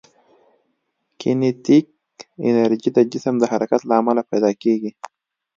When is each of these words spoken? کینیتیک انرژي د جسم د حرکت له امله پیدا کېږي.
کینیتیک 1.19 1.85
انرژي 2.47 2.89
د 2.93 2.97
جسم 3.11 3.35
د 3.39 3.43
حرکت 3.51 3.81
له 3.89 3.93
امله 3.99 4.21
پیدا 4.31 4.51
کېږي. 4.63 4.91